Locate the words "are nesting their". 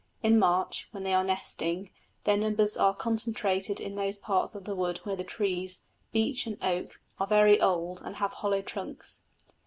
1.13-2.35